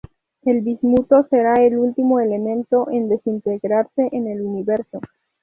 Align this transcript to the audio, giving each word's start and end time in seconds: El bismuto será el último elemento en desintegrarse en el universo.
El 0.41 0.61
bismuto 0.61 1.27
será 1.29 1.53
el 1.63 1.77
último 1.77 2.19
elemento 2.19 2.89
en 2.89 3.07
desintegrarse 3.07 4.09
en 4.11 4.25
el 4.29 4.41
universo. 4.41 4.99